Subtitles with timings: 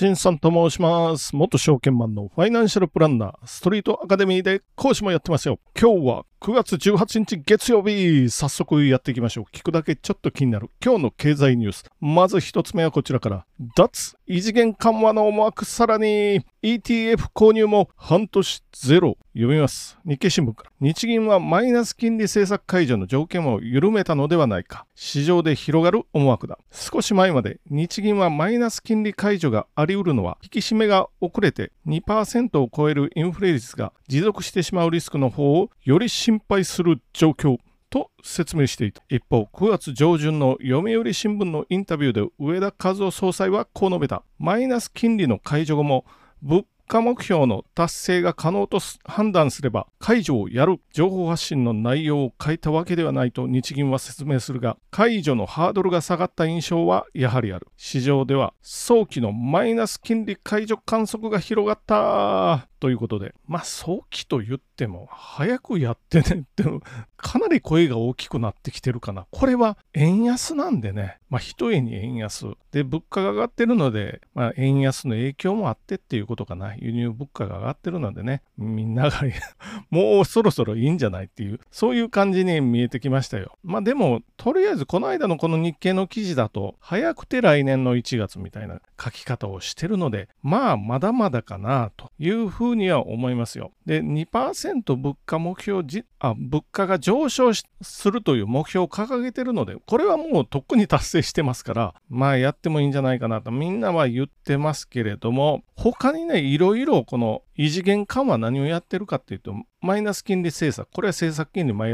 [0.00, 1.36] 新さんと申します。
[1.36, 5.58] 元証券マンのファイナンシャルプランナー、ストリートアカデミーで講師もやってますよ。
[5.78, 9.44] 今日は9月18日月曜日、早速やっていきましょう。
[9.52, 11.84] 聞くだけちょっと気になる今日の経済ニュース。
[12.00, 13.44] まず一つ目はこちらから。
[13.76, 19.18] 脱異次元緩和の思惑さらに ETF 購入も半年ゼロ。
[19.34, 19.98] 読みます。
[20.04, 20.70] 日経新聞から。
[20.80, 24.86] 日銀はマイナス金利政策解除の条件を緩めたのではないか。
[24.94, 26.58] 市場で広がる思惑だ。
[26.70, 37.58] 少し前まで日銀はマイナス金利解除があり得るのは引き締めが遅れて2%を超えるインフレ率が持続してしまうリスクの方をより心配する状況。
[37.92, 39.02] と説明していた。
[39.08, 46.04] 一方9月上旬の読売新聞のインタビューで上田和夫総裁はこう述べたマイナス金利の解除後も
[46.40, 57.66] 物価目標の達成が可能と判断すれば解除をやる情報発信の内容を変えたわけではないと日銀は説明するが解除のハードルが下がった印象はやはりある。
[57.76, 62.69] 市場では早期のマイナス金利解除観測が広がった。
[62.80, 63.34] ということで。
[63.46, 66.64] まあ早期と言っても早くやってねって
[67.16, 69.26] かなり声が大きくなってきてるかな。
[69.30, 71.18] これは円安なんでね。
[71.28, 72.46] まあ一重に円安。
[72.72, 76.74] で物価が上がってるので、まあ、円安の影響もあってっていうことかな。
[76.76, 78.42] 輸入物価が上がってるのでね。
[78.56, 79.20] みんなが
[79.90, 83.58] もうそろそろいいんじゃないっていうそういう感じに見えてきましたよ。
[83.62, 88.80] まあでもとりあえずこの間のこの日経の記事だと早くて来年の1月みたいな。
[89.02, 93.72] 書き方をしてるのでまあまだまだかなというふうには思いますよ。
[93.86, 111.88] で2%物価目標じあ物価が上昇するという目標を掲げてるのでこれはもうとっくに達成してますからまあやってもいいんじゃないかなとみんなは言ってますけれども他にねいろいろこの異次元緩和何をやってるかっていうとマイナス金利政策これは政策金利マ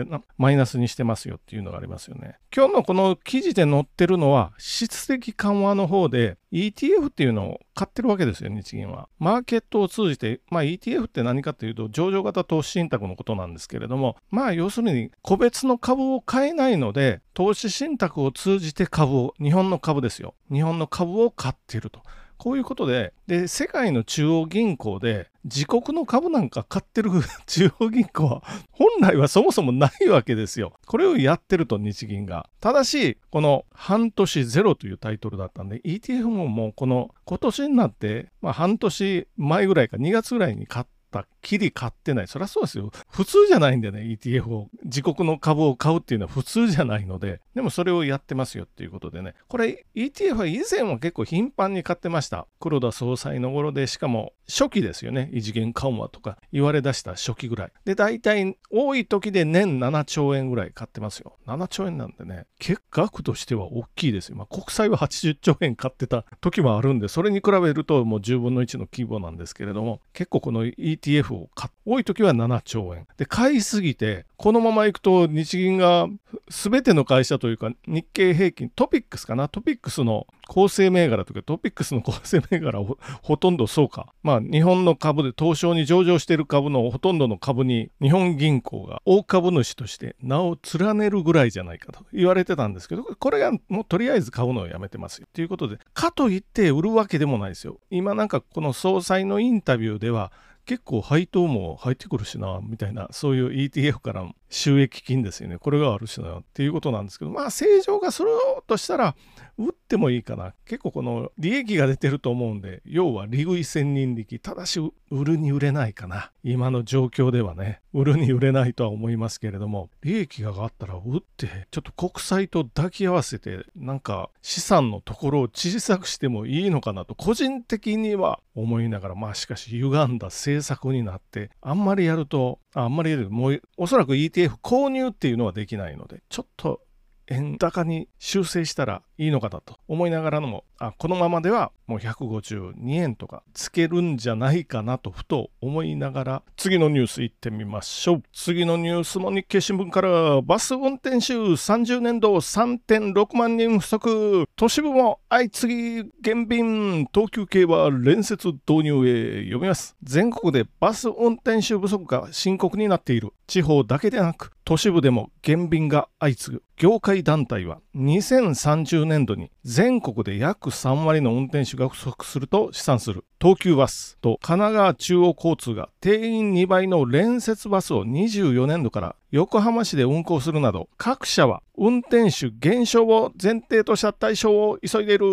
[0.52, 2.38] イナスにしてますよっていうのがありますよね。
[2.54, 9.08] 今日のこの記事で載ってるのは質的緩和の方で ETF っていうのを買ってるわけですよ日銀は。
[9.18, 20.34] マーケットを通じてまあ ETF って何かっていうと上場型投資信託のことなんですけれどもまあ要するに個別の株を買えないので投資信託を通じて株を日本の株ですよ。
[20.52, 22.02] 日本の株を買っていると。
[22.38, 27.10] こういうことで、で、世界の中央銀行で自国の株なんか買ってる
[27.46, 28.42] 中央銀行は
[28.72, 30.72] 本来はそもそもないわけですよ。
[30.86, 32.48] これをやってると日銀が。
[32.60, 42.26] ただし、この半年ゼロというタイトルだったんで、ETF ももうこの今年になって、まあ半年前ぐらいか2月ぐらいに買った、きり買ってない。
[42.26, 42.90] そりゃそうですよ。
[43.08, 52.48] 普通じゃないんでね、ETF を、自国の株を買うっていうのは普通じゃないので、でもそれをやってますよっていうことでね、これ ETF は以前は結構頻繁に買ってました。
[52.58, 55.30] 黒田総裁の頃で、しかも初期ですよね。
[55.32, 57.72] 異次元緩和とか言われ出した初期ぐらい。
[57.84, 61.36] で、大体多い時で年7兆円ぐらい買ってますよ。
[61.46, 64.36] 7兆円なんでね、結額としては大きいですよ。
[64.36, 73.06] まあ、国債は80兆円買ってた時もあるんで、それに比べるともう10分の1の規模なんですけれども、結構この ETF を買多い時は7兆円。
[73.16, 76.08] で、買いすぎて、このままいくと日銀が
[76.48, 79.48] 全ての会社というか日経平均、トピックスかな？
[79.48, 84.12] トピックスの構成銘柄とかトピックスの構成銘柄を ほとんどそうか。
[84.22, 95.28] まあ日本の株で東証に上場している株のほとんどの株に日本銀行が大株主として名を連ねるぐらいじゃないかと言われてたんですけど、これがもうとりあえず買うのをやめてますよ。
[95.32, 97.78] ということで、かといって売るわけでもないですよ。
[97.90, 100.32] 今なんかこの総裁のインタビューでは
[100.66, 105.58] 結構配当も入ってくるしな、みたいな、そういう ETF から収益金ですよね。
[105.58, 108.28] これがあるしな、っていうことなんですけど、まあ正常がする
[108.66, 109.16] としたら、
[109.58, 110.54] 売ってもいいかな。
[110.66, 114.80] 結構この利益が出てると思うんで、要は利食い千人力、ただし
[115.10, 116.30] 売るに売れないかな。
[116.42, 136.82] 今の状況ではね、売るに売れないとは思いますけれども、利益が上がったら売って、ちょっと国債と抱き合わせて、なんか資産のところを小さくしてもいいのかなと、個人的には思いながら、まあしかし歪んだ政策になって、あんまりやると、あんまりもうおそらく ETF 購入っていうのはできないので、ちょっと
[137.26, 148.22] 円高に修正したらいいのかなと思いながらのもあこのままではもう152円とかつけるんじゃないかなとふと思いながら次のニュースいってみましょう。
[148.32, 154.48] 次のニュースも日経新聞からバス運転手30年度3.6万人不足。
[154.56, 157.06] 都市部も相次ぎ減便。
[157.14, 159.96] 東急系は連接導入へ読みます。
[160.02, 163.32] 全国でバス運転手不足が深刻になっている。
[163.46, 166.62] 地方だけでなく都市部でも減便が相次ぐ。
[166.76, 173.24] 業界団体は2030年度に全国で約3割の運転手が不足すると試算する。
[173.40, 185.26] 東急バスと神奈川中央交通が定員2倍の連接バスを24年度から横浜市で運行するなど、各社は運転手減少を前提とした対象を急いでいる。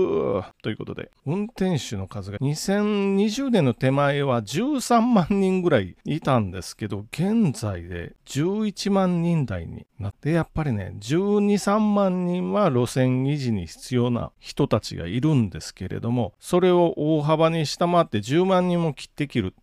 [0.63, 19.53] ということで、運転手の数が2020年の手前は13万人ぐらいいたんですけど、現在で11万人台になって、やっぱりね、12、3万人は路線維持に必要な人たちがいるんですけれども、それを大幅に下回って10万人も切ってきる。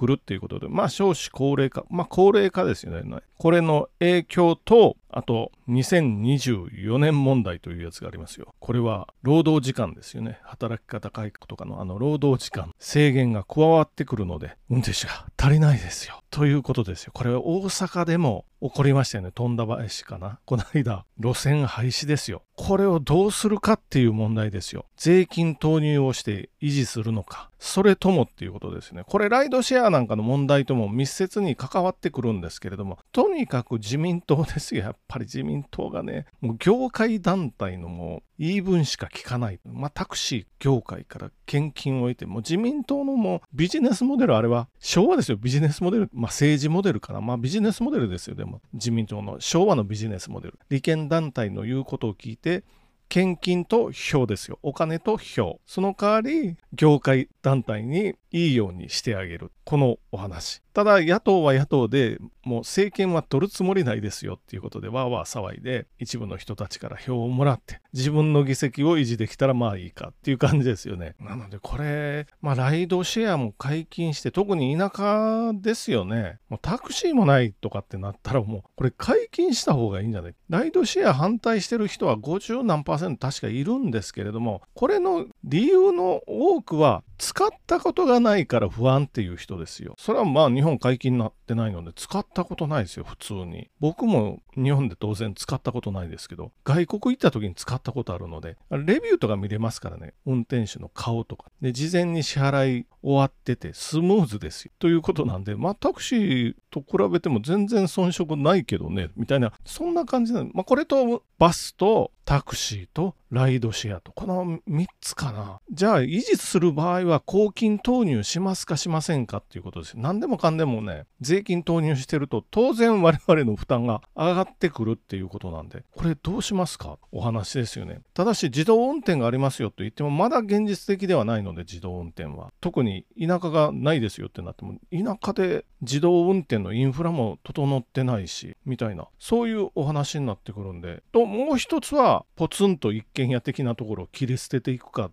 [0.00, 3.20] 来るっていうことで、まあ少子高齢化、まあ高齢化ですよね。
[3.36, 8.54] これの影響と、あと2024年問題というやつがありますよ。
[8.58, 10.40] これは労働時間ですよね。
[10.42, 16.20] 働き方改革とかのあの労働時間制限が加わってくるので、運転手が足りないですよ。
[16.30, 17.12] ということですよ。
[17.14, 19.30] これは大阪でも起こりましたよね。
[19.34, 20.38] 富田林かな。
[20.44, 22.42] この間、路線廃止ですよ。
[22.56, 24.84] これをどうするかっていう問題ですよ。
[24.96, 27.50] 税金投入をして維持するのか。
[27.58, 29.02] それともっていうことですね。
[29.06, 34.82] これライドシェアなんかの問題とも密接に関わってくるんですけれども、とにかく自民党ですよ。
[34.84, 39.60] やっぱり自民党がね、もう業界団体のもう言い分しか聞かない。
[39.64, 45.36] まあタクシー業界から献金を得て、もう自民党のもうビジネスモデル、あれは昭和ですよ。
[45.36, 46.10] ビジネスモデル。
[46.12, 47.20] まあ政治モデルかな。
[47.20, 48.36] まあビジネスモデルですよ。
[48.36, 50.58] でも自民党の昭和のビジネスモデル。
[50.68, 52.64] 利権団体の言うことを聞いて、
[53.10, 54.60] 献金と票ですよ。
[54.62, 55.60] お金と票。
[55.66, 59.50] その代わり、業界団体にいいようにしてあげる。
[59.64, 60.62] このお話。
[60.72, 71.16] ただ野党は野党でもう政権は取るつもりないですよっていうことでわーわー騒いで一部の人たちから票をもらって自分の議席を維持できたらまあいいかっていう感じですよね。
[71.18, 76.38] なのでこれ、まあライドシェアも解禁して特に田舎ですよね。
[76.48, 80.34] もうタクシーもないとかってなったらもうこれ解禁した方がいいんじゃない？
[80.48, 89.94] ライドシェア反対してる人は50何パーセント確かいるんですけれどもこれの理由の多くは使ったことがないから不安っていう人ですよ。
[89.98, 93.68] それはまあ日本解禁になってないので使ったことないですよ、普通に。
[93.80, 101.50] 僕も日本で当然使ったことないですけど、外国行った時に使ったことあるので、レビューとか見れますからね、運転手の顔とか。
[101.60, 104.72] で、事前に支払い終わっててスムーズですよ。
[104.78, 110.50] ということなんで、まあタクシーと比べても全然遜色ないけどね、みたいな、そんな感じなの。
[110.52, 115.60] まあこれとバスとタクシーとライドシェアと、この3つかな。
[115.72, 119.94] じゃあ維持する場合は公金投入しますかしませんかっていうことです。
[119.98, 126.98] 何でもかんでもね、税金投入してると当然我々の負担が上がってくるっていうことなんで、これどうしますか？
[127.10, 127.98] お話ですよね。
[128.14, 132.52] ただし自動運転がありますよと言ってもまだ現実的ではないので自動運転は。
[132.60, 145.10] 特に田舎がないですよってなっても田舎で自動運転のインフラも整ってないし、みたいな、そういうお話になってくるんで、と、もう一つは、ポツンと一軒家的なところを切り捨てていくか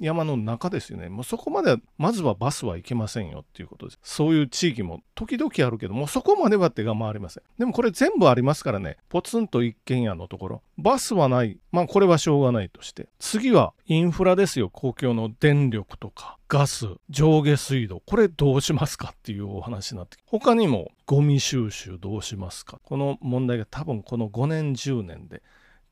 [0.00, 1.08] 山の中ですよね。
[1.08, 3.98] もうそこまでまずはバスは行けませんよっていうことです。
[4.02, 7.42] そういう地域も時々あるけども、そこまでは手が回りません。
[7.58, 11.58] でもこれ全部ありますからね、ポツンと一軒家のところ、バスはない。
[11.72, 13.08] まあこれはしょうがないとして。
[13.18, 14.70] 次はインフラですよ。
[14.70, 18.02] 公共の電力とか、ガス、上下水道。
[18.04, 25.42] これどうしますかっていうお話になって他にもゴミ収集どうしますかこの問題が多分この5年10年で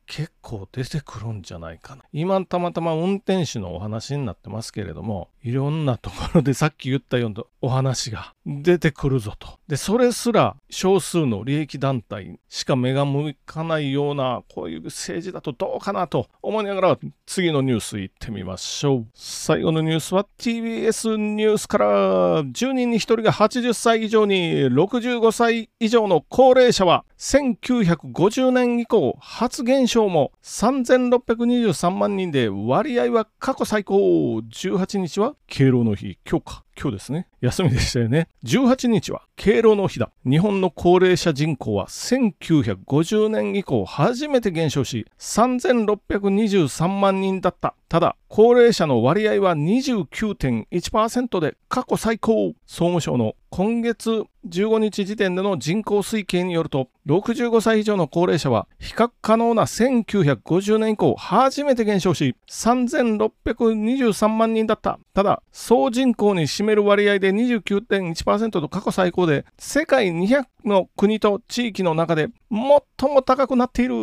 [0.09, 2.03] 結構出てくるんじゃないかな。
[2.13, 9.59] 今たまたま運転手のお話になってますけれども、いろんなところでさっき言ったようなお話が出てくるぞと。
[9.69, 19.07] で、それすら少数の利益団体しか目が向かないような、こういう政治だとどうかなと思いながら、次のニュース行ってみましょう。
[19.15, 33.99] 最後のニュースは TBS ニュースから、10人に1人が80歳以上に65歳以上の高齢者は1950年以降発現象も3623万人で割合は過去最高。
[34.39, 36.19] 18日は敬老の日。
[36.29, 36.65] 今日か。
[36.81, 37.27] 今日ですね。
[37.41, 38.29] 休みでしたよね。
[38.45, 40.11] 18日は敬老の日だ。
[40.25, 47.75] 日本の高齢者人口は1950年以降初めて減少し3623万人だった。
[47.89, 52.53] ただ高齢者の割合は29.1%で過去最高。
[52.67, 64.99] 総務省の今月15日時点での人口推計によると65歳以上の高齢者は比較可能な1950年以降初めて減少し3623万人だった。
[65.15, 73.95] ただ総人口に占める割合で29.1%と過去最高で世界200の国と地域の中で最最も高くなっている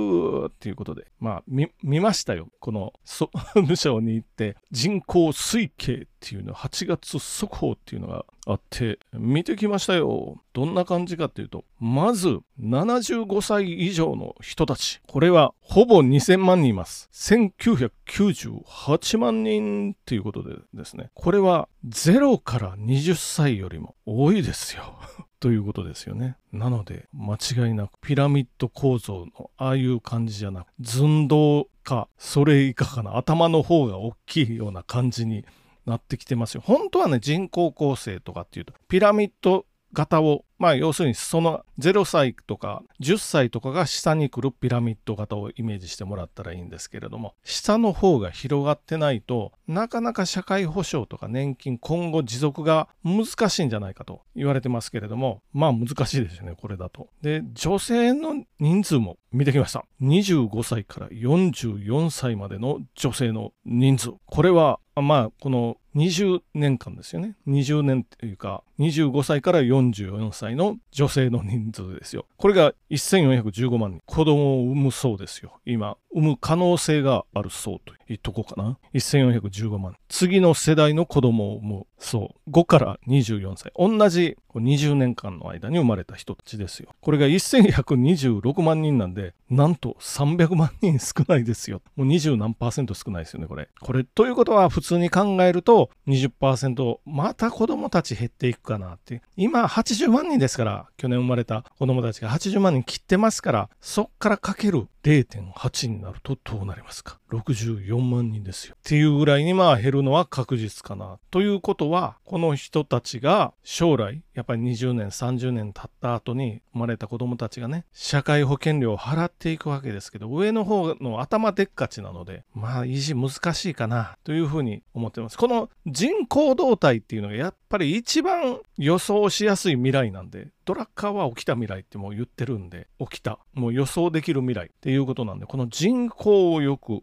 [0.48, 10.42] っていうことでまあ見ましたよこの総務省に行って人口推計っていうの8月速報っていうのがあって見てきましたよ。
[10.54, 15.02] どんな感じかっていうと、まず75歳以上の人たち。
[15.08, 17.10] これはほぼ2000万人います。
[17.14, 21.10] 1998万人っていうことでですね。
[21.14, 24.98] これは0から20歳よりも多いですよ。
[25.40, 26.38] ということですよね。
[26.52, 35.46] なので、間違いなくピラミッド構造のああいう感じじゃなく、寸胴か、それ以下かな、頭の方が大きいような感じに
[35.86, 36.64] なってきてますよ。
[36.66, 57.10] 本当はね、人口構成とかっていうと、ピラミッド型をまあ要するにその0歳とか10歳とかが下に来るピラミッド型をイメージしてもらったらいいんですけれども下の方が広がってないとなかなか社会保障とか年金今後持続が難しいんじゃないかと言われてますけれどもまあ難しいですよねこれだと。
[57.22, 59.86] で女性の人数も見てきました。
[60.02, 67.36] 25歳から44歳までの女性の人数これはまあこの20年間ですよね。
[67.48, 72.26] 20年っていうか、25歳から44歳の女性の人数ですよ。
[72.38, 74.02] これが1415万人。
[74.06, 75.60] 子供を産むそうですよ。
[75.66, 78.78] 今、産む可能性があるそうと言っとこうかな。
[78.94, 79.96] 1415万。
[80.10, 82.50] 次の世代の子供を産むそう。
[82.52, 83.72] 5から24歳。
[83.78, 86.90] 同じ20年間の間に生まれた人たちですよ。
[87.02, 91.82] これが1126万人なんで、なんと300万人少ないですよ。
[91.96, 93.70] もう20何パーセント少ないですよね、これ。
[93.80, 99.22] これ、ということは普通に考えると20%、また子供たち減っていくかなって。
[99.38, 108.76] 今80万人ですから、去年生まれた子供たちが80万人切ってますから、そっからかける0.8になるとどうなりますか ?64 万人ですよ。
[108.76, 111.20] っていうぐらいにまあ減るのは確実かな。
[111.30, 125.38] ということは、この人たちが将来、やっっぱり20年、30年経った後に生まれた子供たちがね、社会保険料を払っていくわけですけど、上の方の頭でっかちなので、まあ維持難しいかなというふうに思ってます。
[125.38, 137.02] この人口動態っていうのがやっぱり一番予想しやすい未来なんで、ドラッカーは起きた未来ってもう言ってるんで、起きた、もう予想できる未来っていうことなんで、この人口をよく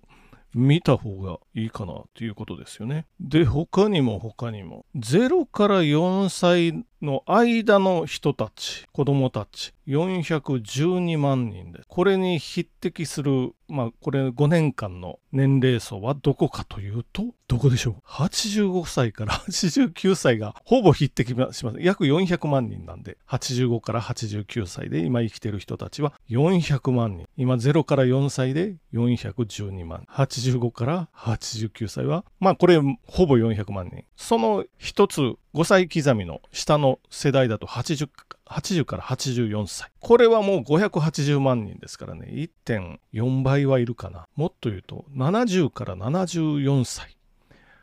[0.55, 3.07] 見た方がいいかなということですよね。
[3.21, 11.80] で、他にも他にも、0から4歳の間の人たち、子供たち、412万人で。
[11.88, 21.80] これに匹敵する、まあ、これ5年間の年齢層はどこかというと、どこでしょう ?85 歳から 89歳がほぼ匹敵します。
[21.80, 27.26] 約400万人なんで、85から89歳で今生きてる人たちは400万人。
[27.37, 30.06] 今0から4歳で412万。
[30.09, 34.04] 85から89歳は、まあこれほぼ400万人。
[34.16, 38.09] その一つ5歳刻みの下の世代だと 80,
[38.47, 39.90] 80から84歳。
[40.00, 42.26] これはもう580万人ですからね、
[42.66, 44.28] 1.4倍はいるかな。
[44.35, 47.18] もっと言うと、70から74歳。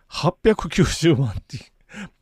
[0.10, 1.72] 890万って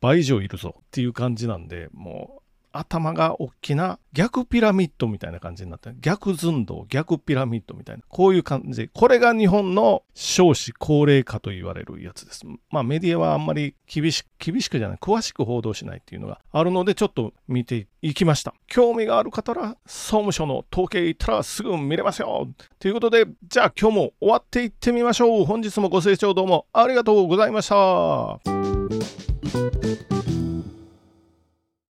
[0.00, 8.02] 倍以上いるぞっていう感じなんで、もう頭が大きな逆ピラミッドみたいな感じになって逆寸胴逆ピラミッドみたいな。
[8.08, 8.88] こういう感じ。
[8.88, 12.44] これが日本の少子高齢化と言われるやつです。
[12.70, 14.98] まあメディアはあんまり厳しく厳しくじゃない。
[14.98, 18.54] 詳しく報道しないっていうのがあるのでちょっと見ていきました。
[18.66, 22.48] 興味がある方は総務省の統計行ったらすぐ見れますよ。
[22.78, 25.44] ということでじゃあ今日も終わっていってみましょう。
[25.44, 28.40] 本日もご清聴どうもありがとうございました。